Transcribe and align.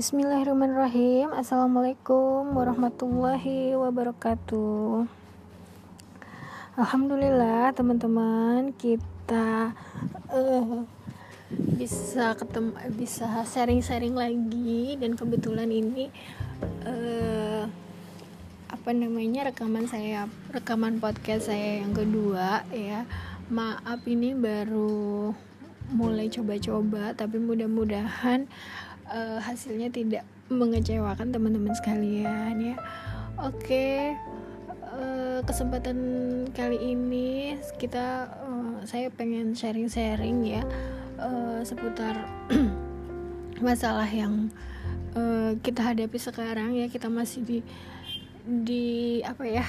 Bismillahirrahmanirrahim. 0.00 1.28
Assalamualaikum 1.36 2.56
warahmatullahi 2.56 3.76
wabarakatuh. 3.76 5.04
Alhamdulillah 6.80 7.76
teman-teman 7.76 8.72
kita 8.80 9.76
uh, 10.32 10.88
bisa 11.76 12.32
ketemu 12.32 12.72
bisa 12.96 13.44
sharing-sharing 13.44 14.16
lagi. 14.16 14.96
Dan 14.96 15.20
kebetulan 15.20 15.68
ini 15.68 16.08
uh, 16.88 17.68
apa 18.72 18.90
namanya 18.96 19.52
rekaman 19.52 19.84
saya 19.84 20.32
rekaman 20.48 20.96
podcast 20.96 21.52
saya 21.52 21.84
yang 21.84 21.92
kedua 21.92 22.64
ya. 22.72 23.04
Maaf 23.52 24.00
ini 24.08 24.32
baru 24.32 25.36
mulai 25.92 26.32
coba-coba 26.32 27.12
tapi 27.12 27.36
mudah-mudahan 27.36 28.46
hasilnya 29.42 29.90
tidak 29.90 30.22
mengecewakan 30.50 31.30
teman-teman 31.34 31.74
sekalian 31.74 32.54
ya. 32.58 32.76
Oke 33.40 34.14
uh, 34.90 35.40
kesempatan 35.46 35.98
kali 36.52 36.78
ini 36.92 37.56
kita 37.78 38.28
uh, 38.44 38.82
saya 38.84 39.08
pengen 39.14 39.54
sharing-sharing 39.54 40.44
ya 40.44 40.62
uh, 41.16 41.62
seputar 41.62 42.26
masalah 43.66 44.08
yang 44.08 44.50
uh, 45.14 45.54
kita 45.62 45.94
hadapi 45.94 46.18
sekarang 46.18 46.76
ya. 46.76 46.90
Kita 46.90 47.06
masih 47.08 47.46
di 47.46 47.58
di 48.44 49.20
apa 49.22 49.44
ya 49.46 49.66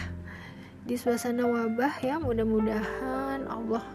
di 0.83 0.97
suasana 0.97 1.45
wabah 1.45 2.01
ya. 2.01 2.17
Mudah-mudahan 2.17 3.45
Allah 3.47 3.85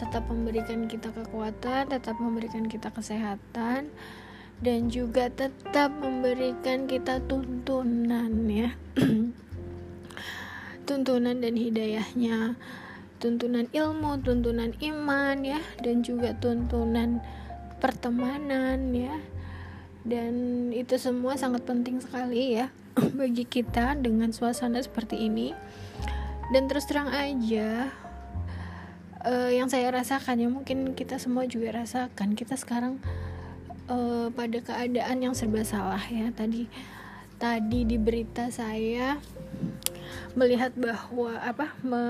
tetap 0.00 0.24
memberikan 0.26 0.88
kita 0.88 1.12
kekuatan, 1.12 1.92
tetap 1.92 2.16
memberikan 2.18 2.64
kita 2.66 2.88
kesehatan 2.90 3.92
dan 4.62 4.86
juga 4.88 5.26
tetap 5.28 5.90
memberikan 5.98 6.86
kita 6.86 7.18
tuntunan 7.26 8.30
ya. 8.46 8.70
tuntunan 10.88 11.38
dan 11.42 11.54
hidayahnya, 11.58 12.54
tuntunan 13.18 13.66
ilmu, 13.74 14.22
tuntunan 14.22 14.70
iman 14.78 15.36
ya 15.42 15.58
dan 15.82 16.06
juga 16.06 16.32
tuntunan 16.38 17.18
pertemanan 17.82 18.94
ya. 18.94 19.18
Dan 20.02 20.70
itu 20.74 20.98
semua 20.98 21.38
sangat 21.38 21.62
penting 21.62 22.02
sekali 22.02 22.58
ya 22.58 22.70
bagi 23.18 23.46
kita 23.46 23.98
dengan 23.98 24.30
suasana 24.30 24.82
seperti 24.82 25.26
ini 25.26 25.54
dan 26.52 26.68
terus 26.68 26.84
terang 26.84 27.08
aja 27.08 27.88
uh, 29.24 29.50
yang 29.50 29.72
saya 29.72 29.88
rasakan 29.88 30.36
ya 30.42 30.48
mungkin 30.52 30.92
kita 30.92 31.16
semua 31.16 31.48
juga 31.48 31.80
rasakan 31.80 32.36
kita 32.36 32.58
sekarang 32.60 33.00
uh, 33.88 34.28
pada 34.34 34.58
keadaan 34.60 35.22
yang 35.22 35.34
serba 35.34 35.64
salah 35.64 36.02
ya. 36.10 36.30
Tadi 36.34 36.68
tadi 37.42 37.82
di 37.82 37.98
berita 37.98 38.46
saya 38.54 39.18
melihat 40.38 40.72
bahwa 40.78 41.34
apa 41.42 41.74
me, 41.82 42.02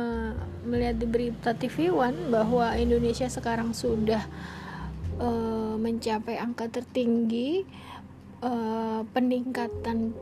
melihat 0.68 1.00
di 1.00 1.06
berita 1.08 1.56
TV 1.56 1.88
One 1.88 2.28
bahwa 2.28 2.76
Indonesia 2.76 3.26
sekarang 3.26 3.72
sudah 3.72 4.28
uh, 5.18 5.74
mencapai 5.80 6.36
angka 6.38 6.68
tertinggi 6.68 7.64
uh, 8.44 9.02
peningkatan 9.10 10.12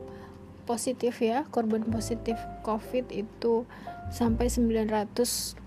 positif 0.63 1.19
ya 1.19 1.43
korban 1.49 1.83
positif 1.89 2.37
COVID 2.63 3.11
itu 3.11 3.65
sampai 4.13 4.47
993 4.47 5.57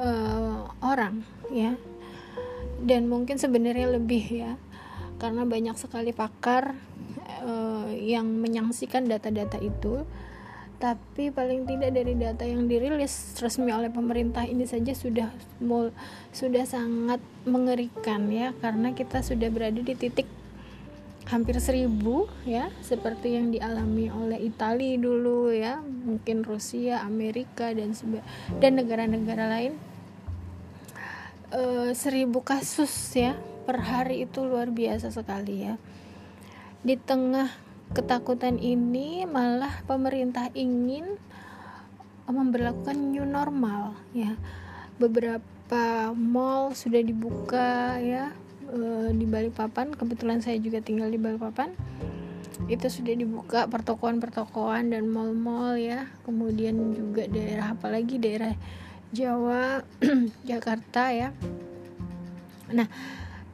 uh, 0.00 0.70
orang 0.80 1.22
ya 1.50 1.76
dan 2.84 3.06
mungkin 3.06 3.36
sebenarnya 3.36 3.92
lebih 3.96 4.24
ya 4.28 4.52
karena 5.20 5.44
banyak 5.44 5.76
sekali 5.76 6.16
pakar 6.16 6.72
uh, 7.44 7.92
yang 7.92 8.26
menyaksikan 8.40 9.04
data-data 9.04 9.60
itu. 9.60 10.08
Tapi 10.80 11.28
paling 11.28 11.68
tidak 11.68 11.92
dari 11.92 12.16
data 12.16 12.48
yang 12.48 12.64
dirilis 12.64 13.36
resmi 13.36 13.68
oleh 13.68 13.92
pemerintah 13.92 14.48
ini 14.48 14.64
saja 14.64 14.96
sudah 14.96 15.28
mul, 15.60 15.92
sudah 16.32 16.64
sangat 16.64 17.20
mengerikan 17.44 18.32
ya 18.32 18.56
karena 18.64 18.96
kita 18.96 19.20
sudah 19.20 19.52
berada 19.52 19.76
di 19.76 19.92
titik 19.92 20.24
hampir 21.28 21.60
seribu 21.60 22.32
ya 22.48 22.72
seperti 22.80 23.36
yang 23.36 23.52
dialami 23.52 24.08
oleh 24.08 24.40
Italia 24.40 24.96
dulu 24.96 25.52
ya 25.52 25.84
mungkin 25.84 26.48
Rusia 26.48 27.04
Amerika 27.04 27.76
dan 27.76 27.92
dan 28.56 28.80
negara-negara 28.80 29.52
lain 29.52 29.76
e, 31.50 31.92
seribu 31.94 32.42
kasus 32.42 32.90
ya 33.14 33.38
per 33.66 33.82
hari 33.86 34.26
itu 34.26 34.42
luar 34.42 34.72
biasa 34.74 35.14
sekali 35.14 35.68
ya. 35.68 35.74
Di 36.80 36.96
tengah 36.96 37.52
ketakutan 37.90 38.56
ini 38.62 39.26
malah 39.26 39.82
pemerintah 39.84 40.48
ingin 40.54 41.18
memperlakukan 42.30 42.96
new 42.96 43.26
normal 43.26 43.98
ya. 44.14 44.38
Beberapa 44.96 46.10
mall 46.14 46.72
sudah 46.74 47.02
dibuka 47.02 47.98
ya 47.98 48.30
uh, 48.70 49.10
di 49.10 49.26
Balikpapan. 49.26 49.94
Kebetulan 49.94 50.38
saya 50.42 50.58
juga 50.62 50.78
tinggal 50.82 51.10
di 51.10 51.18
Balikpapan. 51.18 51.74
Itu 52.70 52.86
sudah 52.86 53.14
dibuka 53.16 53.66
pertokoan-pertokoan 53.66 54.94
dan 54.94 55.10
mall-mall 55.10 55.74
ya. 55.74 56.06
Kemudian 56.22 56.94
juga 56.94 57.26
daerah 57.26 57.74
apalagi 57.74 58.22
daerah 58.22 58.54
Jawa 59.10 59.82
Jakarta 60.50 61.10
ya. 61.10 61.34
Nah 62.70 62.86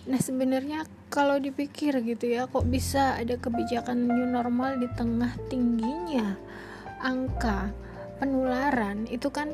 nah 0.06 0.20
sebenarnya 0.22 0.86
kalau 1.10 1.40
dipikir 1.40 1.98
gitu 2.04 2.30
ya 2.30 2.46
kok 2.46 2.68
bisa 2.68 3.18
ada 3.18 3.34
kebijakan 3.40 4.06
new 4.06 4.28
normal 4.28 4.78
di 4.78 4.86
tengah 4.94 5.34
tingginya 5.50 6.38
angka 7.02 7.74
penularan 8.22 9.08
itu 9.10 9.32
kan 9.34 9.50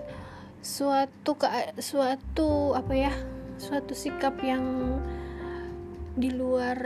suatu 0.63 1.35
suatu 1.81 2.77
apa 2.77 2.93
ya 2.95 3.15
suatu 3.59 3.95
sikap 3.95 4.39
yang 4.43 4.99
di 6.19 6.35
luar 6.35 6.79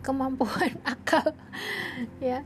kemampuan 0.00 0.74
akal 0.96 1.36
ya. 2.18 2.40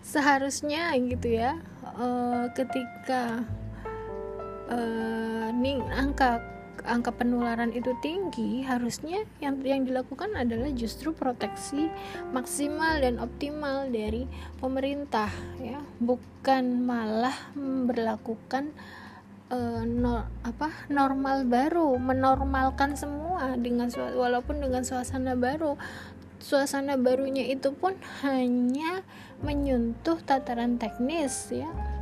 Seharusnya 0.00 0.96
gitu 0.96 1.36
ya 1.36 1.60
uh, 2.00 2.48
ketika 2.56 3.44
uh, 4.68 5.50
angka 5.92 6.58
angka 6.86 7.10
penularan 7.10 7.74
itu 7.74 7.90
tinggi 7.98 8.62
harusnya 8.62 9.26
yang 9.42 9.58
yang 9.66 9.82
dilakukan 9.82 10.32
adalah 10.38 10.70
justru 10.70 11.10
proteksi 11.10 11.90
maksimal 12.30 13.02
dan 13.02 13.18
optimal 13.18 13.90
dari 13.90 14.30
pemerintah 14.62 15.28
ya. 15.58 15.82
Bukan 15.98 16.86
malah 16.86 17.34
memperlakukan 17.58 18.70
uh, 19.50 19.82
no, 19.84 20.24
apa 20.46 20.70
normal 20.86 21.44
baru 21.44 21.98
menormalkan 21.98 22.94
semua 22.94 23.58
dengan 23.58 23.90
walaupun 23.92 24.62
dengan 24.62 24.86
suasana 24.86 25.34
baru. 25.34 25.74
Suasana 26.38 26.94
barunya 26.94 27.50
itu 27.50 27.74
pun 27.74 27.98
hanya 28.22 29.02
menyentuh 29.42 30.22
tataran 30.22 30.78
teknis 30.78 31.50
ya 31.50 31.97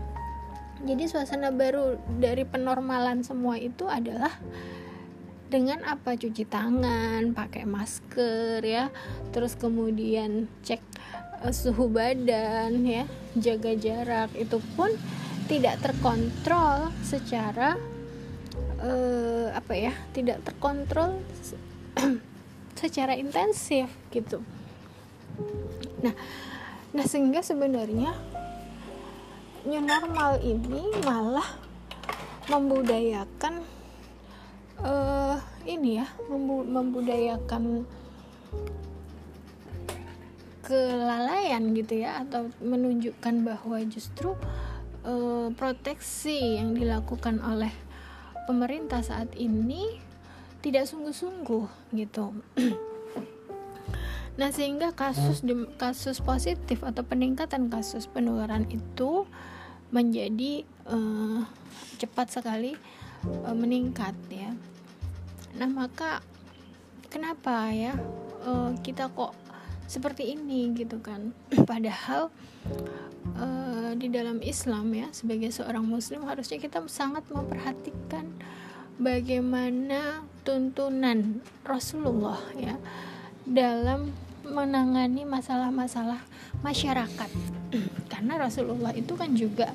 jadi 0.86 1.10
suasana 1.10 1.50
baru 1.50 1.98
dari 2.22 2.46
penormalan 2.46 3.26
semua 3.26 3.58
itu 3.58 3.90
adalah 3.90 4.30
dengan 5.46 5.82
apa? 5.86 6.14
Cuci 6.14 6.46
tangan 6.46 7.34
pakai 7.34 7.66
masker 7.66 8.62
ya. 8.62 8.90
Terus 9.30 9.54
kemudian 9.58 10.50
cek 10.62 10.82
uh, 11.42 11.54
suhu 11.54 11.90
badan 11.90 12.82
ya. 12.86 13.04
Jaga 13.34 13.72
jarak. 13.74 14.30
Itu 14.38 14.62
pun 14.74 14.94
tidak 15.46 15.82
terkontrol 15.82 16.90
secara 17.02 17.78
uh, 18.82 19.48
apa 19.54 19.74
ya? 19.74 19.92
Tidak 20.14 20.42
terkontrol 20.42 21.18
secara 22.80 23.14
intensif 23.14 23.90
gitu. 24.10 24.42
Nah 26.02 26.14
nah 26.96 27.04
sehingga 27.04 27.44
sebenarnya 27.44 28.16
new 29.66 29.82
normal 29.82 30.38
ini 30.46 30.94
malah 31.02 31.58
membudayakan 32.46 33.66
uh, 34.78 35.42
ini 35.66 35.98
ya 35.98 36.06
membudayakan 36.70 37.82
kelalaian 40.62 41.62
gitu 41.74 42.02
ya 42.02 42.22
atau 42.22 42.50
menunjukkan 42.62 43.34
bahwa 43.42 43.78
justru 43.86 44.38
uh, 45.02 45.50
proteksi 45.54 46.58
yang 46.62 46.74
dilakukan 46.74 47.42
oleh 47.42 47.70
pemerintah 48.46 49.02
saat 49.02 49.30
ini 49.34 49.98
tidak 50.62 50.90
sungguh-sungguh 50.90 51.94
gitu. 51.94 52.34
nah, 54.38 54.50
sehingga 54.50 54.90
kasus 54.94 55.46
kasus 55.78 56.18
positif 56.18 56.82
atau 56.82 57.06
peningkatan 57.06 57.70
kasus 57.70 58.10
penularan 58.10 58.66
itu 58.70 59.26
menjadi 59.90 60.66
uh, 60.86 61.46
cepat 61.96 62.32
sekali 62.34 62.74
uh, 63.46 63.56
meningkat 63.56 64.14
ya. 64.28 64.52
Nah, 65.56 65.68
maka 65.70 66.20
kenapa 67.08 67.72
ya 67.72 67.96
uh, 68.44 68.74
kita 68.84 69.08
kok 69.08 69.32
seperti 69.86 70.34
ini 70.34 70.74
gitu 70.74 70.98
kan 70.98 71.30
padahal 71.70 72.28
uh, 73.38 73.92
di 73.94 74.10
dalam 74.10 74.42
Islam 74.42 74.90
ya 74.92 75.06
sebagai 75.14 75.54
seorang 75.54 75.86
muslim 75.86 76.26
harusnya 76.26 76.58
kita 76.58 76.82
sangat 76.90 77.22
memperhatikan 77.30 78.34
bagaimana 78.98 80.26
tuntunan 80.42 81.40
Rasulullah 81.62 82.42
ya 82.58 82.74
dalam 83.46 84.10
menangani 84.46 85.26
masalah-masalah 85.26 86.22
masyarakat. 86.62 87.30
Karena 88.12 88.38
Rasulullah 88.40 88.94
itu 88.94 89.12
kan 89.18 89.34
juga 89.34 89.74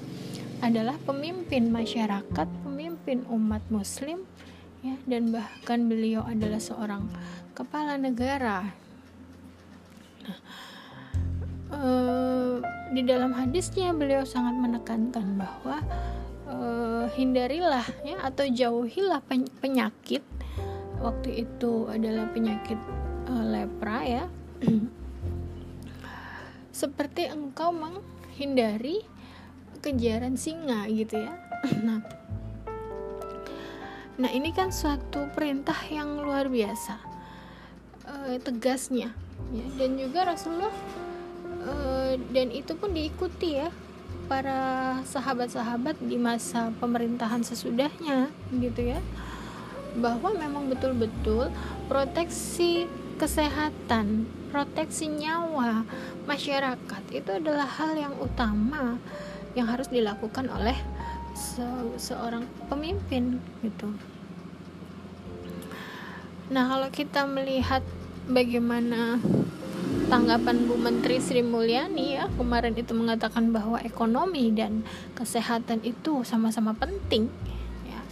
adalah 0.62 0.94
pemimpin 1.01 1.73
masyarakat 1.73 2.47
pemimpin 2.62 3.25
umat 3.33 3.65
muslim 3.73 4.21
ya 4.85 4.94
dan 5.09 5.33
bahkan 5.33 5.89
beliau 5.89 6.21
adalah 6.21 6.62
seorang 6.62 7.09
kepala 7.57 7.97
negara. 7.97 8.69
Nah, 10.21 10.39
uh, 11.73 12.53
di 12.94 13.01
dalam 13.01 13.33
hadisnya 13.33 13.89
beliau 13.94 14.21
sangat 14.21 14.53
menekankan 14.53 15.38
bahwa 15.38 15.81
uh, 16.45 17.06
hindarilah 17.18 17.85
ya 18.06 18.21
atau 18.21 18.45
jauhilah 18.45 19.21
penyakit. 19.62 20.21
Waktu 21.01 21.50
itu 21.50 21.89
adalah 21.89 22.29
penyakit 22.29 22.77
uh, 23.25 23.45
lepra 23.50 24.06
ya 24.06 24.25
seperti 26.81 27.30
engkau 27.30 27.69
menghindari 27.69 29.06
kejaran 29.86 30.34
singa 30.34 30.90
gitu 30.90 31.22
ya. 31.22 31.34
Nah. 31.86 32.02
Nah 34.18 34.30
ini 34.34 34.50
kan 34.54 34.74
suatu 34.74 35.30
perintah 35.34 35.78
yang 35.90 36.22
luar 36.22 36.50
biasa 36.50 36.98
uh, 38.06 38.38
tegasnya. 38.42 39.13
Ya 39.54 39.66
dan 39.78 39.98
juga 39.98 40.25
Rasulullah 40.25 40.74
uh, 41.66 42.14
dan 42.34 42.50
itu 42.50 42.74
pun 42.78 42.94
diikuti 42.94 43.62
ya 43.62 43.69
para 44.25 45.02
sahabat-sahabat 45.06 46.00
di 46.02 46.16
masa 46.16 46.74
pemerintahan 46.81 47.46
sesudahnya 47.46 48.34
gitu 48.57 48.94
ya. 48.94 49.02
Bahwa 50.02 50.34
memang 50.34 50.72
betul-betul 50.72 51.52
proteksi 51.92 52.88
kesehatan, 53.22 54.25
proteksi 54.51 55.07
nyawa 55.07 55.88
masyarakat 56.27 57.03
itu 57.15 57.31
adalah 57.31 57.65
hal 57.65 57.95
yang 57.95 58.13
utama 58.19 59.00
yang 59.56 59.71
harus 59.71 59.88
dilakukan 59.88 60.51
oleh 60.51 60.75
se 61.31 61.63
seorang 61.95 62.44
pemimpin 62.68 63.39
gitu. 63.63 63.89
Nah, 66.51 66.68
kalau 66.68 66.92
kita 66.92 67.24
melihat 67.24 67.80
bagaimana 68.27 69.24
tanggapan 70.12 70.68
Bu 70.68 70.75
Menteri 70.75 71.24
Sri 71.24 71.39
Mulyani 71.39 72.19
ya 72.19 72.27
kemarin 72.36 72.75
itu 72.75 72.92
mengatakan 72.92 73.56
bahwa 73.56 73.80
ekonomi 73.80 74.51
dan 74.51 74.83
kesehatan 75.15 75.80
itu 75.88 76.27
sama-sama 76.27 76.75
penting 76.75 77.31
ya. 77.88 78.04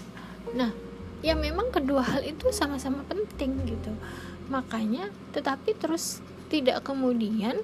Nah, 0.55 0.71
ya 1.19 1.35
memang 1.35 1.67
kedua 1.75 1.99
hal 1.99 2.23
itu 2.23 2.47
sama-sama 2.55 3.03
penting 3.11 3.59
gitu. 3.67 3.91
Makanya 4.49 5.13
tetapi 5.31 5.77
terus 5.77 6.25
tidak 6.49 6.81
kemudian 6.81 7.61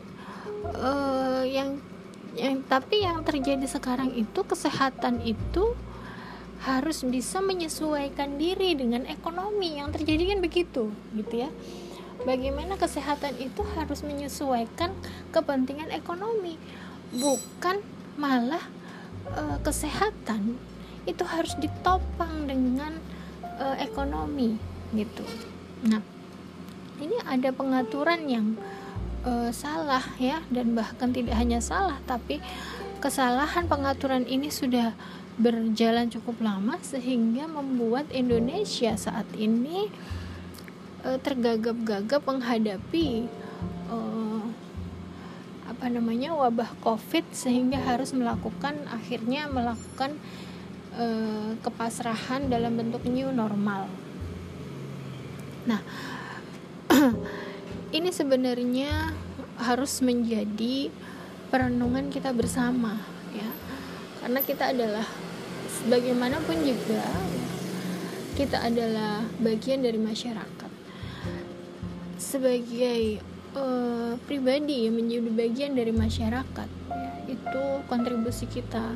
uh, 0.78 1.42
yang 1.42 1.82
yang 2.38 2.62
tapi 2.68 3.02
yang 3.02 3.26
terjadi 3.26 3.66
sekarang 3.66 4.14
itu 4.14 4.44
kesehatan 4.46 5.24
itu 5.26 5.74
harus 6.66 7.06
bisa 7.06 7.42
menyesuaikan 7.42 8.38
diri 8.38 8.78
dengan 8.78 9.06
ekonomi. 9.10 9.82
Yang 9.82 10.02
terjadi 10.02 10.36
kan 10.36 10.40
begitu 10.42 10.84
gitu 11.18 11.34
ya. 11.46 11.50
Bagaimana 12.24 12.80
kesehatan 12.80 13.38
itu 13.38 13.62
harus 13.76 14.02
menyesuaikan 14.02 14.96
kepentingan 15.36 15.92
ekonomi 15.92 16.58
bukan 17.14 17.84
malah 18.16 18.64
e, 19.30 19.62
kesehatan 19.62 20.58
itu 21.06 21.24
harus 21.28 21.54
ditopang 21.60 22.50
dengan 22.50 22.98
e, 23.62 23.66
ekonomi 23.84 24.58
gitu. 24.96 25.22
Nah 25.86 26.15
ini 27.06 27.18
ada 27.30 27.54
pengaturan 27.54 28.26
yang 28.26 28.58
e, 29.22 29.54
salah 29.54 30.04
ya 30.18 30.42
dan 30.50 30.74
bahkan 30.74 31.14
tidak 31.14 31.38
hanya 31.38 31.62
salah 31.62 32.02
tapi 32.10 32.42
kesalahan 32.98 33.70
pengaturan 33.70 34.26
ini 34.26 34.50
sudah 34.50 34.98
berjalan 35.36 36.08
cukup 36.08 36.40
lama 36.40 36.80
sehingga 36.80 37.46
membuat 37.46 38.08
Indonesia 38.16 38.96
saat 38.96 39.28
ini 39.36 39.92
uh, 41.04 41.20
tergagap-gagap 41.20 42.24
menghadapi 42.24 43.28
uh, 43.92 44.44
apa 45.68 45.86
namanya 45.92 46.32
wabah 46.32 46.72
covid 46.80 47.28
sehingga 47.36 47.84
harus 47.84 48.16
melakukan 48.16 48.80
akhirnya 48.88 49.52
melakukan 49.52 50.16
uh, 50.96 51.52
kepasrahan 51.60 52.48
dalam 52.48 52.80
bentuk 52.80 53.04
new 53.04 53.28
normal. 53.30 53.92
Nah 55.68 55.84
ini 57.98 58.10
sebenarnya 58.12 59.16
harus 59.60 60.04
menjadi 60.04 60.92
perenungan 61.50 62.12
kita 62.12 62.36
bersama 62.36 63.00
ya. 63.32 63.50
Karena 64.20 64.40
kita 64.42 64.74
adalah 64.74 65.06
bagaimanapun 65.88 66.58
juga 66.66 67.06
kita 68.36 68.68
adalah 68.68 69.24
bagian 69.40 69.80
dari 69.80 69.96
masyarakat. 69.96 70.72
Sebagai 72.20 73.24
uh, 73.56 74.20
pribadi 74.28 74.90
yang 74.90 75.00
menjadi 75.00 75.30
bagian 75.32 75.72
dari 75.72 75.96
masyarakat 75.96 76.70
ya, 76.92 77.12
itu 77.32 77.64
kontribusi 77.88 78.44
kita 78.52 78.92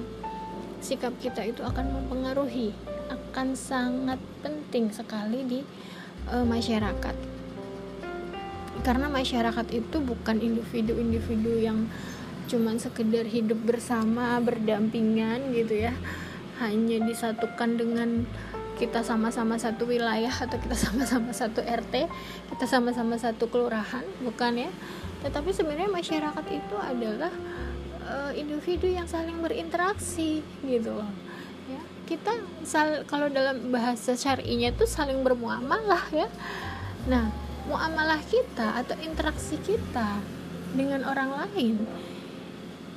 sikap 0.80 1.12
kita 1.20 1.44
itu 1.44 1.60
akan 1.60 1.92
mempengaruhi 1.92 2.72
akan 3.12 3.56
sangat 3.56 4.20
penting 4.40 4.92
sekali 4.92 5.44
di 5.44 5.60
uh, 6.32 6.44
masyarakat 6.48 7.39
karena 8.82 9.12
masyarakat 9.12 9.68
itu 9.76 9.98
bukan 10.00 10.40
individu-individu 10.40 11.60
yang 11.60 11.88
cuman 12.50 12.82
sekedar 12.82 13.30
hidup 13.30 13.62
bersama 13.62 14.42
berdampingan 14.42 15.54
gitu 15.54 15.90
ya. 15.90 15.94
Hanya 16.60 17.00
disatukan 17.06 17.80
dengan 17.80 18.28
kita 18.80 19.04
sama-sama 19.04 19.60
satu 19.60 19.92
wilayah 19.92 20.32
atau 20.32 20.56
kita 20.56 20.72
sama-sama 20.88 21.36
satu 21.36 21.60
RT 21.60 22.08
kita 22.56 22.66
sama-sama 22.66 23.20
satu 23.20 23.52
kelurahan 23.52 24.08
bukan 24.24 24.68
ya. 24.68 24.72
Tetapi 25.20 25.52
sebenarnya 25.52 25.92
masyarakat 25.92 26.46
itu 26.48 26.76
adalah 26.80 27.32
uh, 28.08 28.32
individu 28.32 28.88
yang 28.88 29.06
saling 29.06 29.36
berinteraksi 29.44 30.40
gitu 30.64 30.96
loh. 30.96 31.12
Ya 31.68 31.82
kita 32.08 32.40
sal 32.66 33.04
kalau 33.06 33.30
dalam 33.30 33.70
bahasa 33.70 34.16
syar'inya 34.16 34.72
itu 34.74 34.88
saling 34.88 35.22
bermuamalah 35.22 36.08
ya. 36.16 36.32
Nah 37.06 37.49
muamalah 37.70 38.18
kita 38.26 38.82
atau 38.82 38.98
interaksi 39.06 39.62
kita 39.62 40.18
dengan 40.74 41.06
orang 41.06 41.46
lain 41.46 41.86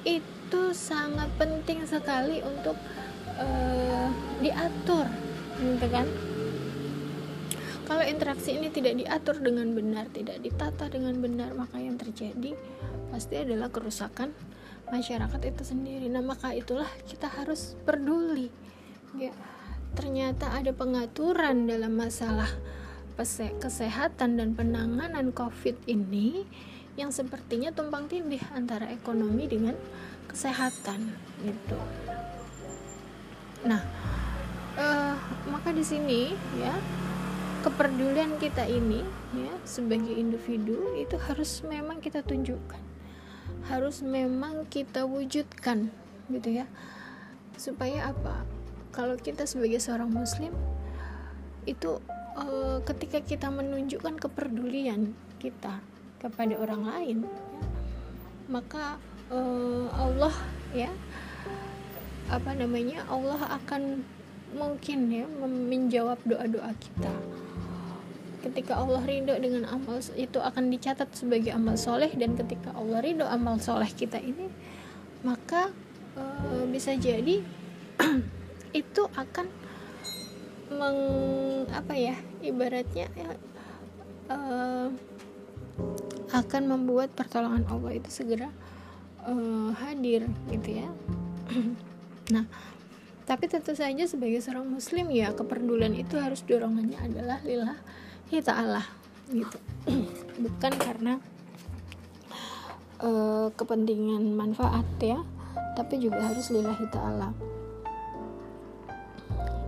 itu 0.08 0.62
sangat 0.72 1.28
penting 1.36 1.84
sekali 1.84 2.40
untuk 2.40 2.74
uh, 3.36 4.08
diatur 4.40 5.04
gitu 5.60 5.86
kan? 5.92 6.08
Kalau 7.84 8.00
interaksi 8.08 8.56
ini 8.56 8.72
tidak 8.72 8.96
diatur 8.96 9.36
dengan 9.44 9.76
benar 9.76 10.08
tidak 10.08 10.40
ditata 10.40 10.88
dengan 10.88 11.20
benar 11.20 11.52
maka 11.52 11.76
yang 11.76 12.00
terjadi 12.00 12.56
pasti 13.12 13.36
adalah 13.36 13.68
kerusakan 13.68 14.32
masyarakat 14.88 15.40
itu 15.52 15.62
sendiri. 15.68 16.08
Nah 16.08 16.24
maka 16.24 16.56
itulah 16.56 16.88
kita 17.04 17.28
harus 17.28 17.76
peduli 17.84 18.48
ya 19.20 19.36
ternyata 19.92 20.56
ada 20.56 20.72
pengaturan 20.72 21.68
dalam 21.68 21.92
masalah 21.92 22.48
kesehatan 23.60 24.40
dan 24.40 24.56
penanganan 24.56 25.30
covid 25.32 25.76
ini 25.86 26.48
yang 26.96 27.08
sepertinya 27.08 27.72
tumpang 27.72 28.04
tindih 28.08 28.42
antara 28.52 28.92
ekonomi 28.92 29.48
dengan 29.48 29.76
kesehatan 30.28 31.12
gitu. 31.44 31.78
Nah 33.64 33.80
uh, 34.76 35.16
maka 35.48 35.72
di 35.72 35.84
sini 35.84 36.36
ya 36.60 36.74
kepedulian 37.62 38.36
kita 38.36 38.66
ini 38.66 39.00
ya 39.32 39.54
sebagai 39.62 40.12
individu 40.12 40.92
itu 40.98 41.16
harus 41.16 41.64
memang 41.64 42.02
kita 42.02 42.20
tunjukkan. 42.20 42.82
Harus 43.70 44.02
memang 44.02 44.66
kita 44.66 45.06
wujudkan 45.06 45.88
gitu 46.28 46.48
ya. 46.50 46.66
Supaya 47.56 48.10
apa? 48.10 48.44
Kalau 48.92 49.16
kita 49.16 49.48
sebagai 49.48 49.80
seorang 49.80 50.12
muslim 50.12 50.52
itu 51.64 52.02
uh, 52.36 52.78
ketika 52.84 53.18
kita 53.22 53.48
menunjukkan 53.48 54.18
kepedulian 54.18 55.16
kita 55.42 55.82
kepada 56.22 56.54
orang 56.58 56.82
lain 56.86 57.18
maka 58.50 59.00
uh, 59.32 59.86
Allah 59.96 60.34
ya 60.76 60.90
apa 62.32 62.56
namanya 62.56 63.04
Allah 63.12 63.38
akan 63.60 64.04
mungkin 64.52 65.08
ya 65.08 65.24
menjawab 65.48 66.20
doa-doa 66.28 66.72
kita. 66.76 67.12
Ketika 68.42 68.74
Allah 68.74 69.00
ridho 69.06 69.38
dengan 69.38 69.70
amal 69.70 70.02
itu 70.18 70.38
akan 70.42 70.66
dicatat 70.68 71.14
sebagai 71.14 71.54
amal 71.54 71.78
soleh 71.78 72.10
dan 72.12 72.34
ketika 72.34 72.74
Allah 72.74 72.98
ridho 72.98 73.22
amal 73.22 73.62
soleh 73.62 73.86
kita 73.86 74.18
ini 74.18 74.50
maka 75.22 75.70
e, 76.18 76.22
bisa 76.66 76.90
jadi 76.98 77.38
itu 78.82 79.02
akan 79.14 79.46
meng 80.74 80.98
apa 81.70 81.94
ya 81.94 82.16
ibaratnya 82.40 83.06
ya, 83.12 83.30
e, 84.28 84.36
akan 86.32 86.62
membuat 86.64 87.12
pertolongan 87.12 87.68
Allah 87.68 87.92
itu 87.96 88.08
segera 88.08 88.48
e, 89.24 89.32
hadir 89.76 90.26
gitu 90.50 90.68
ya. 90.82 90.88
Nah 92.32 92.46
tapi 93.22 93.46
tentu 93.46 93.72
saja 93.72 94.02
sebagai 94.04 94.42
seorang 94.42 94.66
muslim 94.66 95.06
ya 95.14 95.30
kepedulian 95.30 95.94
itu 95.94 96.18
harus 96.18 96.42
dorongannya 96.42 96.98
adalah 96.98 97.38
lillah 97.46 97.78
ta'ala 98.32 98.82
gitu. 99.30 99.58
Bukan 100.44 100.72
karena 100.80 101.22
uh, 102.98 103.48
kepentingan 103.54 104.32
manfaat 104.32 104.86
ya 104.98 105.20
tapi 105.72 105.96
juga 106.00 106.20
harus 106.20 106.52
lillahi 106.52 106.86
ta'ala. 106.92 107.28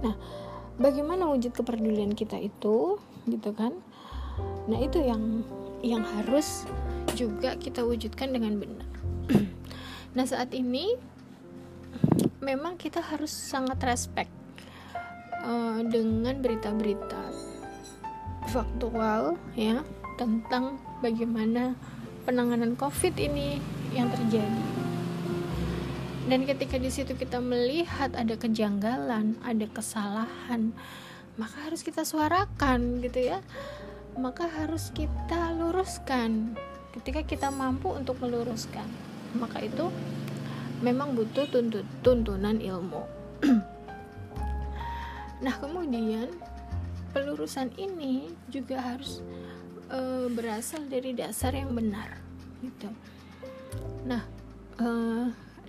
Nah 0.05 0.15
bagaimana 0.81 1.31
wujud 1.31 1.55
kepedulian 1.55 2.13
kita 2.15 2.39
itu 2.39 2.99
gitu 3.29 3.51
kan 3.55 3.73
nah 4.67 4.79
itu 4.81 4.99
yang 5.01 5.45
yang 5.85 6.03
harus 6.03 6.67
juga 7.15 7.55
kita 7.61 7.85
wujudkan 7.85 8.35
dengan 8.35 8.59
benar 8.59 8.89
nah 10.17 10.25
saat 10.27 10.51
ini 10.57 10.97
memang 12.43 12.77
kita 12.77 13.01
harus 13.01 13.31
sangat 13.31 13.81
respect 13.87 14.33
uh, 15.45 15.81
dengan 15.85 16.41
berita-berita 16.41 17.33
faktual 18.53 19.41
ya 19.57 19.81
tentang 20.21 20.79
bagaimana 21.01 21.75
penanganan 22.25 22.77
COVID 22.77 23.15
ini 23.21 23.61
yang 23.93 24.09
terjadi. 24.11 24.74
Dan 26.25 26.49
ketika 26.49 26.81
di 26.81 26.89
situ 26.89 27.13
kita 27.13 27.37
melihat 27.37 28.17
ada 28.17 28.33
kejanggalan, 28.41 29.37
ada 29.45 29.69
kesalahan, 29.69 30.73
maka 31.37 31.69
harus 31.69 31.85
kita 31.85 32.01
suarakan 32.01 33.05
gitu 33.05 33.29
ya. 33.29 33.45
Maka 34.17 34.49
harus 34.49 34.89
kita 34.97 35.53
luruskan. 35.53 36.57
Ketika 36.97 37.29
kita 37.29 37.49
mampu 37.53 37.93
untuk 37.93 38.17
meluruskan, 38.25 38.89
maka 39.37 39.69
itu 39.69 39.93
memang 40.81 41.13
butuh 41.13 41.45
tuntut, 41.53 41.85
tuntunan 42.01 42.57
ilmu. 42.57 43.05
nah, 45.45 45.55
kemudian 45.61 46.33
pelurusan 47.13 47.69
ini 47.77 48.33
juga 48.49 48.81
harus 48.81 49.21
e, 49.93 50.31
berasal 50.33 50.87
dari 50.87 51.13
dasar 51.13 51.53
yang 51.53 51.75
benar, 51.75 52.17
gitu. 52.63 52.89
Nah, 54.07 54.23
e, 54.79 54.87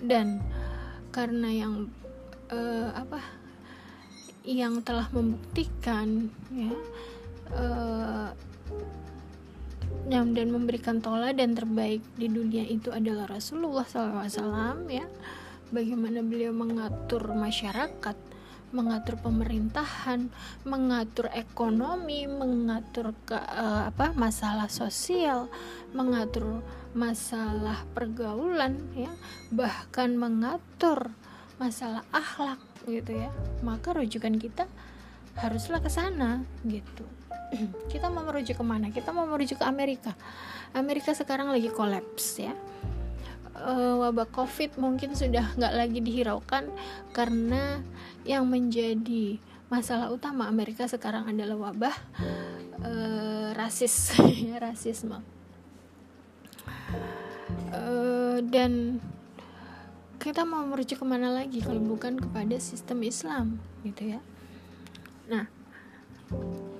dan 0.03 0.43
karena 1.13 1.49
yang 1.51 1.73
e, 2.51 2.59
apa 2.91 3.19
yang 4.45 4.83
telah 4.85 5.09
membuktikan 5.09 6.29
ya 6.53 6.73
e, 7.49 7.65
dan 10.05 10.47
memberikan 10.53 11.01
tola 11.01 11.33
dan 11.33 11.57
terbaik 11.57 12.03
di 12.13 12.29
dunia 12.29 12.61
itu 12.69 12.93
adalah 12.93 13.25
Rasulullah 13.25 13.85
SAW 13.85 14.85
ya. 14.85 15.05
Bagaimana 15.73 16.21
beliau 16.21 16.53
mengatur 16.53 17.33
masyarakat 17.33 18.17
mengatur 18.75 19.15
pemerintahan 19.23 20.27
mengatur 20.67 21.31
ekonomi 21.31 22.27
mengatur 22.27 23.15
ke, 23.23 23.39
uh, 23.39 23.87
apa 23.87 24.11
masalah 24.19 24.67
sosial 24.67 25.47
mengatur 25.95 26.59
masalah 26.91 27.87
pergaulan 27.95 28.75
ya 28.91 29.11
bahkan 29.55 30.19
mengatur 30.19 31.15
masalah 31.55 32.03
akhlak 32.11 32.59
gitu 32.87 33.15
ya. 33.15 33.31
Maka 33.63 33.95
rujukan 33.95 34.35
kita 34.35 34.67
haruslah 35.39 35.83
ke 35.83 35.91
sana 35.91 36.43
gitu. 36.67 37.03
Kita 37.87 38.11
mau 38.11 38.27
merujuk 38.27 38.59
ke 38.59 38.65
mana 38.65 38.91
kita 38.91 39.15
mau 39.15 39.27
merujuk 39.27 39.63
ke 39.63 39.65
Amerika. 39.67 40.11
Amerika 40.75 41.15
sekarang 41.15 41.47
lagi 41.51 41.71
kolaps 41.71 42.43
ya 42.43 42.51
uh, 43.59 43.95
wabah 44.03 44.27
covid 44.31 44.75
mungkin 44.75 45.15
sudah 45.15 45.55
nggak 45.55 45.73
lagi 45.75 45.99
dihiraukan 46.03 46.67
karena 47.15 47.79
yang 48.27 48.47
menjadi 48.49 49.39
masalah 49.71 50.13
utama 50.13 50.45
Amerika 50.45 50.85
sekarang 50.85 51.25
adalah 51.31 51.71
wabah 51.71 51.95
uh, 52.83 53.49
rasis 53.57 54.13
rasisme. 54.65 55.21
Uh, 57.75 58.41
dan 58.45 58.99
kita 60.17 60.41
mau 60.47 60.65
merujuk 60.65 61.01
ke 61.01 61.05
mana 61.05 61.29
lagi 61.29 61.61
kalau 61.61 61.81
bukan 61.81 62.17
kepada 62.17 62.57
sistem 62.57 63.05
Islam 63.05 63.61
gitu 63.85 64.17
ya. 64.17 64.21
Nah 65.29 65.45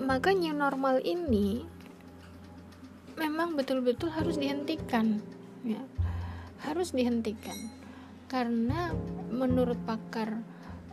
maka 0.02 0.34
new 0.34 0.54
normal 0.54 1.02
ini 1.06 1.66
memang 3.16 3.56
betul-betul 3.56 4.12
harus 4.12 4.36
dihentikan 4.36 5.22
ya 5.64 5.82
harus 6.64 6.96
dihentikan. 6.96 7.56
Karena 8.32 8.94
menurut 9.32 9.78
pakar 9.84 10.40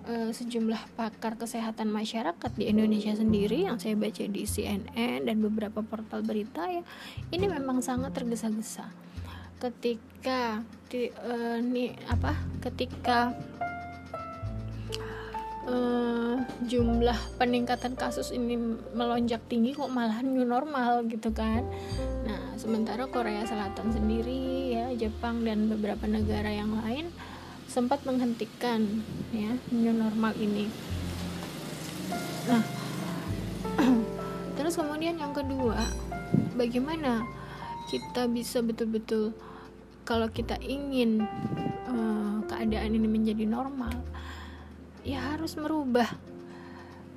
e, 0.06 0.34
sejumlah 0.34 0.94
pakar 0.98 1.38
kesehatan 1.38 1.90
masyarakat 1.90 2.50
di 2.58 2.68
Indonesia 2.70 3.14
sendiri 3.14 3.66
yang 3.66 3.78
saya 3.78 3.94
baca 3.94 4.24
di 4.26 4.42
CNN 4.42 5.26
dan 5.26 5.36
beberapa 5.38 5.80
portal 5.82 6.26
berita 6.26 6.66
ya 6.66 6.82
ini 7.30 7.46
memang 7.46 7.80
sangat 7.80 8.14
tergesa-gesa. 8.14 8.90
Ketika 9.62 10.66
di, 10.90 11.08
e, 11.08 11.34
nih 11.62 11.94
apa 12.10 12.34
ketika 12.58 13.32
uh, 15.66 16.36
jumlah 16.66 17.16
peningkatan 17.38 17.94
kasus 17.94 18.34
ini 18.34 18.58
melonjak 18.94 19.42
tinggi 19.46 19.74
kok 19.74 19.90
malah 19.90 20.22
new 20.22 20.46
normal 20.46 21.06
gitu 21.06 21.30
kan. 21.30 21.66
Nah 22.26 22.54
sementara 22.58 23.06
Korea 23.10 23.46
Selatan 23.46 23.94
sendiri 23.94 24.74
ya 24.74 24.86
Jepang 24.94 25.42
dan 25.46 25.70
beberapa 25.70 26.06
negara 26.06 26.50
yang 26.50 26.74
lain 26.82 27.10
sempat 27.70 28.04
menghentikan 28.04 29.02
ya 29.30 29.56
new 29.70 29.94
normal 29.94 30.34
ini. 30.38 30.66
Nah 32.50 32.62
terus 34.58 34.74
kemudian 34.76 35.16
yang 35.16 35.32
kedua 35.32 35.78
bagaimana 36.58 37.24
kita 37.88 38.28
bisa 38.30 38.60
betul-betul 38.64 39.34
kalau 40.02 40.26
kita 40.26 40.58
ingin 40.58 41.22
uh, 41.86 42.42
keadaan 42.50 42.98
ini 42.98 43.06
menjadi 43.06 43.46
normal 43.46 43.94
ya 45.02 45.34
harus 45.34 45.58
merubah 45.58 46.06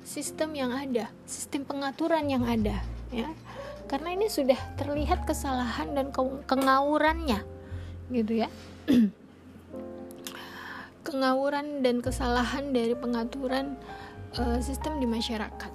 sistem 0.06 0.54
yang 0.54 0.70
ada, 0.70 1.10
sistem 1.26 1.66
pengaturan 1.66 2.30
yang 2.30 2.46
ada, 2.46 2.78
ya. 3.10 3.26
Karena 3.90 4.14
ini 4.14 4.30
sudah 4.30 4.58
terlihat 4.78 5.26
kesalahan 5.26 5.94
dan 5.94 6.14
ke 6.14 6.22
kengawurannya, 6.46 7.42
gitu 8.14 8.46
ya. 8.46 8.48
Kengawuran 11.06 11.86
dan 11.86 12.02
kesalahan 12.02 12.74
dari 12.74 12.94
pengaturan 12.98 13.78
uh, 14.38 14.58
sistem 14.58 14.98
di 14.98 15.06
masyarakat. 15.06 15.72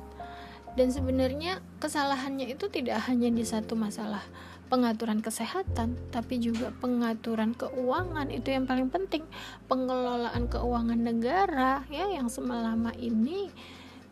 Dan 0.75 0.87
sebenarnya 0.91 1.59
kesalahannya 1.83 2.51
itu 2.51 2.71
tidak 2.71 3.03
hanya 3.07 3.27
di 3.27 3.43
satu 3.43 3.75
masalah 3.75 4.23
pengaturan 4.71 5.19
kesehatan, 5.19 5.99
tapi 6.15 6.39
juga 6.39 6.71
pengaturan 6.79 7.51
keuangan 7.51 8.31
itu 8.31 8.55
yang 8.55 8.63
paling 8.63 8.87
penting. 8.87 9.27
Pengelolaan 9.67 10.47
keuangan 10.47 10.95
negara 10.95 11.83
ya 11.91 12.07
yang 12.07 12.31
semelama 12.31 12.95
ini 12.95 13.51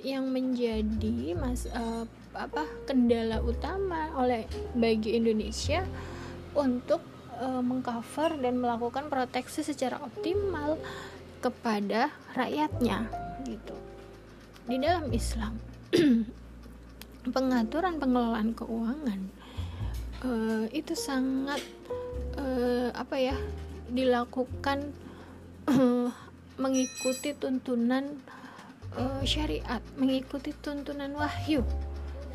yang 0.04 0.28
menjadi 0.28 1.36
mas 1.40 1.64
uh, 1.72 2.04
apa 2.36 2.68
kendala 2.84 3.40
utama 3.40 4.12
oleh 4.20 4.44
bagi 4.76 5.16
Indonesia 5.16 5.84
untuk 6.52 7.00
uh, 7.40 7.64
mengcover 7.64 8.36
dan 8.44 8.60
melakukan 8.60 9.08
proteksi 9.08 9.64
secara 9.64 10.00
optimal 10.04 10.76
kepada 11.40 12.12
rakyatnya 12.36 13.08
gitu. 13.48 13.76
Di 14.68 14.76
dalam 14.76 15.08
Islam 15.16 15.56
pengaturan 17.36 17.96
pengelolaan 18.00 18.52
keuangan 18.56 19.39
uh, 20.24 20.66
itu 20.76 20.94
sangat 20.96 21.62
uh, 22.36 22.92
apa 22.96 23.16
ya 23.20 23.36
dilakukan 23.90 24.92
uh, 25.70 26.10
mengikuti 26.64 27.32
tuntunan 27.36 28.20
uh, 29.00 29.24
syariat 29.24 29.80
mengikuti 29.96 30.52
tuntunan 30.60 31.12
wahyu 31.16 31.64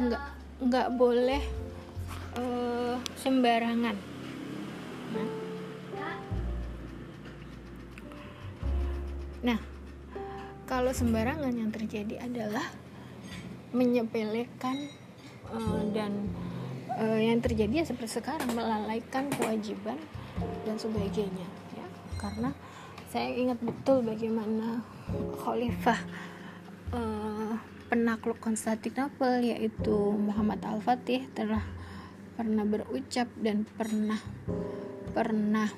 nggak 0.00 0.24
nggak 0.64 0.88
boleh 0.96 1.42
uh, 2.40 2.96
sembarangan 3.20 3.96
nah. 9.44 9.60
kalau 10.64 10.90
sembarangan 10.90 11.52
yang 11.52 11.68
terjadi 11.68 12.24
adalah 12.24 12.64
menyepelekan 13.76 14.88
uh, 15.52 15.82
dan 15.92 16.32
uh, 16.98 17.20
yang 17.20 17.42
terjadi 17.42 17.82
ya 17.82 17.84
seperti 17.86 18.20
sekarang 18.22 18.50
melalaikan 18.54 19.30
kewajiban 19.34 19.98
dan 20.66 20.76
sebagainya 20.78 21.46
ya. 21.74 21.86
Karena 22.18 22.50
saya 23.10 23.30
ingat 23.30 23.62
betul 23.62 24.02
bagaimana 24.02 24.82
khalifah 25.38 26.00
uh, 26.90 27.54
penakluk 27.86 28.42
Konstantinopel 28.42 29.44
yaitu 29.54 29.94
Muhammad 30.18 30.58
Al-Fatih 30.66 31.30
telah 31.30 31.62
pernah 32.34 32.66
berucap 32.66 33.30
dan 33.38 33.62
pernah 33.78 34.18
pernah 35.14 35.70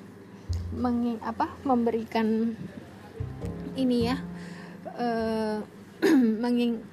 memberikan 1.61 2.57
ini 3.77 4.09
ya 4.09 4.17
uh, 4.97 5.61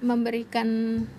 memberikan 0.00 0.68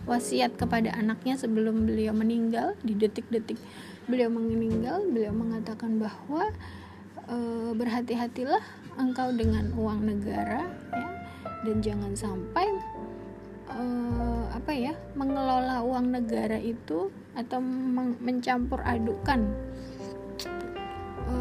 wasiat 0.10 0.58
kepada 0.58 0.94
anaknya 0.98 1.38
sebelum 1.38 1.86
beliau 1.86 2.14
meninggal. 2.18 2.74
Di 2.82 2.98
detik-detik 2.98 3.58
beliau 4.06 4.30
meninggal 4.30 5.06
beliau 5.10 5.34
mengatakan 5.34 5.98
bahwa 5.98 6.50
e, 7.26 7.38
berhati-hatilah 7.74 8.62
engkau 8.98 9.34
dengan 9.34 9.74
uang 9.78 10.02
negara 10.02 10.66
ya. 10.94 11.10
Dan 11.66 11.82
jangan 11.82 12.14
sampai 12.18 12.68
e, 13.70 13.84
apa 14.50 14.72
ya 14.74 14.94
mengelola 15.14 15.86
uang 15.86 16.14
negara 16.14 16.58
itu 16.58 17.14
atau 17.38 17.60
mencampur 18.22 18.82
adukan 18.82 19.46
e, 21.30 21.36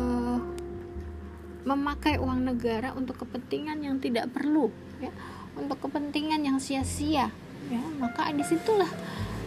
memakai 1.65 2.21
uang 2.21 2.53
negara 2.53 2.93
untuk 2.93 3.25
kepentingan 3.25 3.81
yang 3.81 3.97
tidak 3.97 4.29
perlu 4.29 4.69
ya 5.01 5.09
untuk 5.55 5.79
kepentingan 5.89 6.43
yang 6.43 6.59
sia-sia. 6.59 7.31
Ya 7.73 7.83
maka 7.97 8.29
di 8.35 8.45
situlah 8.45 8.91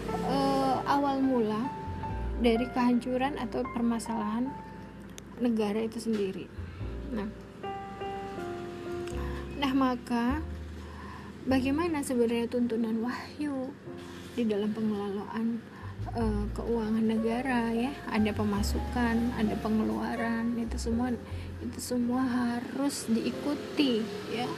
e, 0.09 0.37
awal 0.89 1.21
mula 1.21 1.69
dari 2.41 2.65
kehancuran 2.69 3.37
atau 3.37 3.61
permasalahan 3.75 4.49
negara 5.37 5.85
itu 5.85 6.01
sendiri. 6.01 6.45
Nah 7.13 7.29
nah 9.57 9.73
maka 9.73 10.41
bagaimana 11.45 12.05
sebenarnya 12.05 12.49
tuntunan 12.49 13.01
wahyu 13.01 13.73
di 14.33 14.45
dalam 14.45 14.73
pengelolaan 14.73 15.61
e, 16.17 16.23
keuangan 16.57 17.05
negara 17.05 17.69
ya? 17.69 17.93
Ada 18.09 18.33
pemasukan 18.33 19.37
ada 19.37 19.53
pengeluaran 19.61 20.57
itu 20.57 20.77
semua 20.81 21.13
itu 21.61 21.79
semua 21.81 22.21
harus 22.25 23.09
diikuti 23.09 24.01
ya 24.33 24.49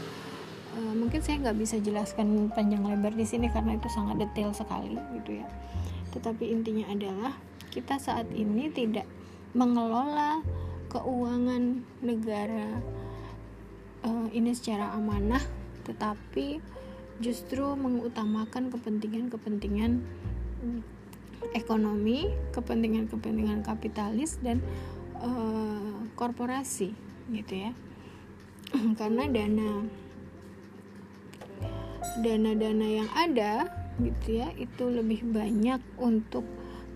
Eh, 0.77 0.93
mungkin 0.93 1.17
saya 1.25 1.41
nggak 1.41 1.57
bisa 1.57 1.81
jelaskan 1.81 2.53
panjang 2.53 2.85
lebar 2.85 3.17
di 3.17 3.25
sini 3.25 3.49
karena 3.49 3.73
itu 3.73 3.89
sangat 3.89 4.21
detail 4.21 4.53
sekali 4.53 4.93
gitu 5.17 5.41
ya 5.41 5.47
tetapi 6.13 6.45
intinya 6.45 6.89
adalah 6.93 7.33
kita 7.73 7.97
saat 7.97 8.29
ini 8.33 8.69
tidak 8.69 9.05
mengelola 9.57 10.45
keuangan 10.93 11.81
negara 12.05 12.81
uh, 14.05 14.29
ini 14.29 14.53
secara 14.53 14.93
amanah 14.93 15.41
tetapi 15.89 16.61
justru 17.17 17.65
mengutamakan 17.73 18.69
kepentingan-kepentingan 18.69 20.05
ekonomi, 21.57 22.29
kepentingan-kepentingan 22.53 23.65
kapitalis 23.65 24.37
dan 24.39 24.61
uh, 25.19 26.07
korporasi 26.15 26.93
gitu 27.33 27.53
ya. 27.69 27.71
Karena 28.99 29.27
dana 29.27 29.83
dana-dana 32.19 32.87
yang 32.87 33.09
ada 33.15 33.67
gitu 33.99 34.39
ya 34.39 34.51
itu 34.55 34.87
lebih 34.87 35.27
banyak 35.27 35.79
untuk 35.99 36.47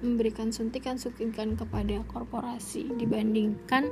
memberikan 0.03 0.51
suntikan-suntikan 0.51 1.55
kepada 1.55 2.03
korporasi 2.11 2.91
dibandingkan 2.99 3.87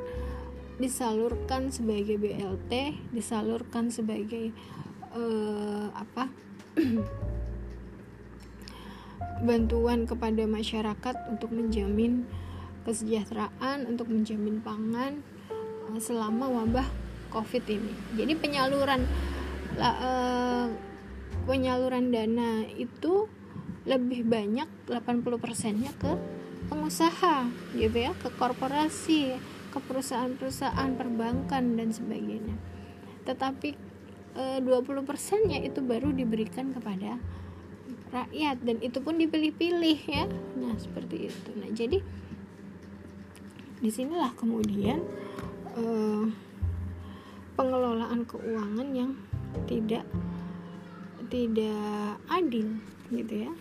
disalurkan 0.82 1.70
sebagai 1.70 2.18
BLT, 2.18 2.98
disalurkan 3.14 3.94
sebagai 3.94 4.50
uh, 5.14 5.94
apa 5.94 6.26
bantuan 9.48 10.10
kepada 10.10 10.44
masyarakat 10.50 11.16
untuk 11.30 11.54
menjamin 11.54 12.26
kesejahteraan, 12.84 13.86
untuk 13.86 14.10
menjamin 14.10 14.58
pangan 14.66 15.22
uh, 15.54 16.02
selama 16.02 16.50
wabah 16.50 16.90
COVID 17.30 17.64
ini. 17.70 17.94
Jadi 18.18 18.34
penyaluran 18.42 19.06
uh, 19.78 20.68
penyaluran 21.46 22.14
dana 22.14 22.66
itu 22.78 23.28
lebih 23.86 24.30
banyak 24.30 24.70
80% 24.86 25.82
nya 25.82 25.92
ke 25.98 26.14
pengusaha 26.70 27.50
gitu 27.74 27.98
ya 27.98 28.14
ke 28.14 28.30
korporasi 28.38 29.36
ke 29.72 29.80
perusahaan-perusahaan 29.80 30.92
perbankan 31.00 31.80
dan 31.80 31.90
sebagainya. 31.96 32.56
Tetapi 33.24 33.70
e, 34.36 34.44
20% 34.60 35.48
nya 35.48 35.64
itu 35.64 35.80
baru 35.80 36.12
diberikan 36.12 36.76
kepada 36.76 37.18
rakyat 38.12 38.60
dan 38.68 38.78
itu 38.84 39.00
pun 39.00 39.16
dipilih-pilih 39.16 40.00
ya. 40.06 40.28
Nah 40.60 40.76
seperti 40.76 41.32
itu. 41.32 41.50
Nah 41.56 41.72
jadi 41.72 42.04
di 43.82 43.90
sinilah 43.90 44.36
kemudian 44.36 45.02
e, 45.74 45.84
pengelolaan 47.56 48.28
keuangan 48.28 48.88
yang 48.92 49.16
tidak 49.66 50.04
tidak 51.32 52.20
adil 52.28 52.76
gitu 53.08 53.48
ya. 53.48 53.52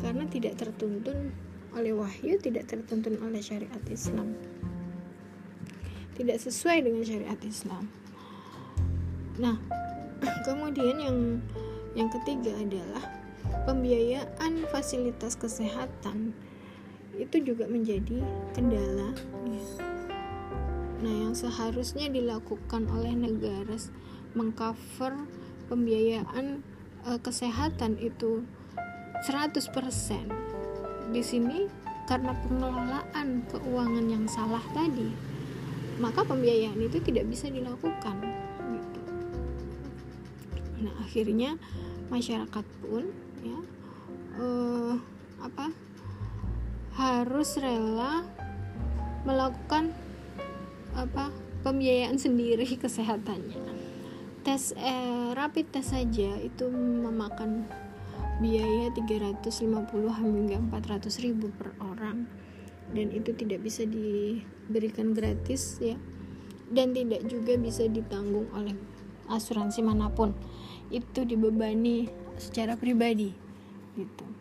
Karena 0.00 0.24
tidak 0.26 0.56
tertuntun 0.56 1.36
oleh 1.76 1.94
wahyu 1.94 2.40
tidak 2.40 2.66
tertuntun 2.66 3.20
oleh 3.22 3.38
syariat 3.38 3.84
Islam. 3.86 4.34
Tidak 6.16 6.36
sesuai 6.40 6.88
dengan 6.88 7.04
syariat 7.04 7.40
Islam. 7.44 7.86
Nah 9.38 9.56
kemudian 10.48 10.96
yang 10.98 11.18
yang 11.94 12.08
ketiga 12.08 12.56
adalah 12.56 13.04
pembiayaan 13.68 14.64
fasilitas 14.72 15.36
kesehatan. 15.36 16.32
Itu 17.20 17.44
juga 17.44 17.68
menjadi 17.68 18.24
kendala. 18.56 19.12
Nah 21.00 21.14
yang 21.28 21.32
seharusnya 21.32 22.12
dilakukan 22.12 22.84
oleh 22.92 23.16
negara 23.16 23.76
mengcover 24.36 25.16
pembiayaan 25.70 26.66
uh, 27.06 27.18
kesehatan 27.22 27.94
itu 28.02 28.42
100% 29.22 31.14
di 31.14 31.22
sini 31.22 31.70
karena 32.10 32.34
pengelolaan 32.42 33.46
keuangan 33.46 34.06
yang 34.10 34.26
salah 34.26 34.62
tadi 34.74 35.14
maka 36.02 36.26
pembiayaan 36.26 36.80
itu 36.82 36.98
tidak 36.98 37.30
bisa 37.30 37.46
dilakukan 37.46 38.18
gitu. 38.74 39.00
nah 40.82 40.94
akhirnya 41.06 41.54
masyarakat 42.10 42.66
pun 42.82 43.06
ya 43.46 43.60
uh, 44.42 44.98
apa 45.38 45.70
harus 46.98 47.54
rela 47.62 48.26
melakukan 49.22 49.94
apa 50.98 51.30
pembiayaan 51.62 52.18
sendiri 52.18 52.66
kesehatannya 52.82 53.69
tes 54.42 54.72
eh, 54.76 55.30
rapid 55.36 55.72
test 55.72 55.92
saja. 55.92 56.36
Itu 56.40 56.68
memakan 56.72 57.68
biaya 58.40 58.88
350 58.96 59.60
hingga 60.20 60.56
400 60.72 61.24
ribu 61.24 61.52
per 61.54 61.76
orang. 61.80 62.24
Dan 62.90 63.14
itu 63.14 63.30
tidak 63.36 63.62
bisa 63.62 63.86
diberikan 63.86 65.14
gratis 65.14 65.78
ya. 65.78 65.94
Dan 66.70 66.94
tidak 66.94 67.26
juga 67.26 67.58
bisa 67.60 67.86
ditanggung 67.86 68.48
oleh 68.56 68.74
asuransi 69.30 69.84
mana 69.84 70.10
pun. 70.10 70.32
Itu 70.90 71.22
dibebani 71.28 72.10
secara 72.40 72.74
pribadi 72.74 73.36
gitu 73.98 74.39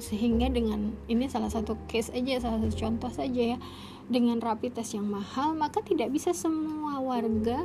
sehingga 0.00 0.48
dengan 0.48 0.96
ini 1.06 1.28
salah 1.28 1.52
satu 1.52 1.76
case 1.86 2.10
aja 2.12 2.40
salah 2.40 2.58
satu 2.64 2.76
contoh 2.76 3.12
saja 3.12 3.56
ya 3.56 3.58
dengan 4.10 4.42
rapid 4.42 4.80
test 4.80 4.98
yang 4.98 5.06
mahal 5.06 5.54
maka 5.54 5.84
tidak 5.84 6.10
bisa 6.10 6.34
semua 6.34 6.98
warga 6.98 7.62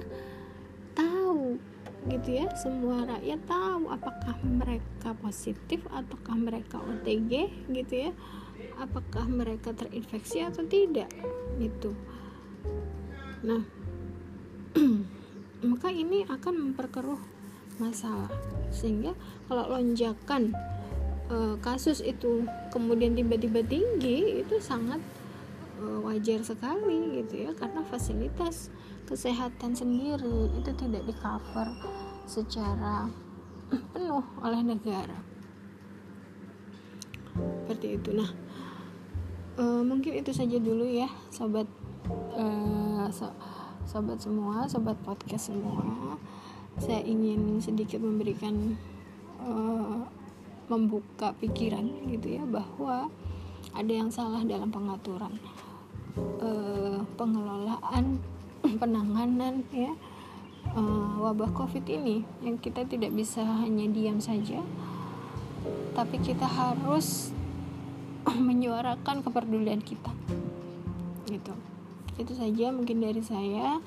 tahu 0.93 1.57
gitu 2.05 2.37
ya 2.37 2.47
semua 2.53 3.01
rakyat 3.09 3.41
tahu 3.49 3.89
apakah 3.89 4.37
mereka 4.45 5.17
positif 5.25 5.81
ataukah 5.89 6.37
mereka 6.37 6.77
OTG 6.77 7.49
gitu 7.73 7.93
ya 8.09 8.11
apakah 8.77 9.25
mereka 9.25 9.71
terinfeksi 9.73 10.43
atau 10.43 10.63
tidak 10.67 11.09
gitu. 11.57 11.95
Nah 13.41 13.63
maka 15.69 15.89
ini 15.89 16.27
akan 16.27 16.71
memperkeruh 16.71 17.21
masalah. 17.79 18.31
Sehingga 18.71 19.15
kalau 19.47 19.65
lonjakan 19.71 20.55
e, 21.29 21.37
kasus 21.61 22.01
itu 22.01 22.45
kemudian 22.69 23.17
tiba-tiba 23.17 23.61
tinggi 23.65 24.43
itu 24.45 24.55
sangat 24.61 25.01
Eh, 25.75 25.99
wajar 25.99 26.39
sekali 26.39 27.19
gitu 27.19 27.43
ya 27.43 27.51
karena 27.51 27.83
fasilitas 27.83 28.71
kesehatan 29.03 29.75
sendiri 29.75 30.47
itu 30.55 30.71
tidak 30.71 31.03
di 31.03 31.11
cover 31.19 31.67
secara 32.23 33.11
penuh 33.91 34.23
oleh 34.39 34.63
negara. 34.63 35.19
Seperti 37.35 37.99
itu. 37.99 38.09
Nah 38.15 38.31
uh, 39.59 39.83
mungkin 39.83 40.15
itu 40.15 40.31
saja 40.31 40.55
dulu 40.55 40.87
ya 40.87 41.11
sobat 41.27 41.67
uh, 42.39 43.11
so, 43.11 43.27
sobat 43.83 44.23
semua 44.23 44.71
sobat 44.71 44.95
podcast 45.03 45.51
semua. 45.51 46.15
Saya 46.79 47.03
ingin 47.03 47.59
sedikit 47.59 47.99
memberikan 47.99 48.79
uh, 49.43 50.07
membuka 50.67 51.31
pikiran 51.37 51.85
gitu 52.09 52.41
ya 52.41 52.43
bahwa 52.45 53.09
ada 53.75 53.91
yang 53.91 54.09
salah 54.09 54.41
dalam 54.45 54.71
pengaturan 54.71 55.35
uh, 56.41 57.01
pengelolaan 57.19 58.21
penanganan 58.81 59.61
ya 59.69 59.93
uh, 60.73 61.21
wabah 61.21 61.51
covid 61.53 61.85
ini. 61.89 62.25
Yang 62.41 62.71
kita 62.71 62.87
tidak 62.87 63.11
bisa 63.13 63.43
hanya 63.43 63.85
diam 63.89 64.17
saja 64.17 64.63
tapi 65.95 66.19
kita 66.19 66.43
harus 66.45 67.31
menyuarakan 68.47 69.23
kepedulian 69.23 69.79
kita. 69.79 70.11
Gitu. 71.25 71.53
Itu 72.19 72.33
saja 72.35 72.69
mungkin 72.75 72.99
dari 72.99 73.23
saya. 73.23 73.79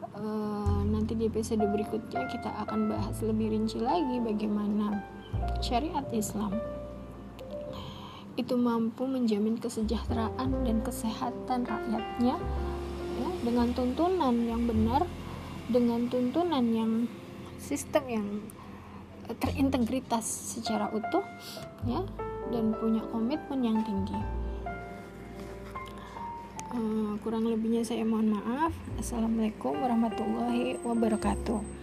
E, 0.00 0.24
nanti 0.88 1.12
di 1.12 1.28
episode 1.28 1.60
berikutnya 1.60 2.24
kita 2.32 2.50
akan 2.66 2.88
bahas 2.88 3.20
lebih 3.20 3.52
rinci 3.52 3.78
lagi 3.78 4.16
bagaimana 4.18 5.04
syariat 5.60 6.04
Islam 6.12 6.56
itu 8.38 8.56
mampu 8.56 9.04
menjamin 9.04 9.60
kesejahteraan 9.60 10.64
dan 10.64 10.80
kesehatan 10.80 11.68
rakyatnya 11.68 12.36
ya, 13.20 13.28
dengan 13.44 13.68
tuntunan 13.76 14.32
yang 14.46 14.64
benar 14.64 15.04
dengan 15.68 16.08
tuntunan 16.08 16.64
yang 16.72 16.92
sistem 17.60 18.04
yang 18.08 18.26
terintegritas 19.38 20.26
secara 20.26 20.90
utuh 20.90 21.22
ya 21.86 22.02
dan 22.50 22.74
punya 22.74 23.04
komitmen 23.14 23.60
yang 23.62 23.78
tinggi. 23.86 24.18
Uh, 26.70 27.18
kurang 27.22 27.46
lebihnya 27.50 27.82
saya 27.82 28.06
mohon 28.06 28.34
maaf. 28.34 28.74
Assalamualaikum 28.98 29.74
warahmatullahi 29.74 30.78
wabarakatuh. 30.82 31.79